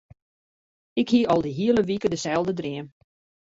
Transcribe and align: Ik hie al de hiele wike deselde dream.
Ik 0.93 1.09
hie 1.09 1.27
al 1.29 1.41
de 1.41 1.47
hiele 1.57 1.83
wike 1.89 2.09
deselde 2.09 2.53
dream. 2.53 2.85